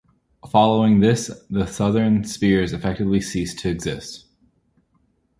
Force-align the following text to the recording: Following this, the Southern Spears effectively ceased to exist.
Following 0.51 0.99
this, 1.01 1.27
the 1.51 1.67
Southern 1.67 2.23
Spears 2.23 2.73
effectively 2.73 3.21
ceased 3.21 3.59
to 3.59 3.69
exist. 3.69 4.25